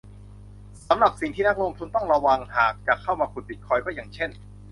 [0.87, 4.29] สำหรับสิ่งที่นักลงทุนต้องระวังหากจะเข้ามาขุดบิตคอยน์ก็อย่างเช่น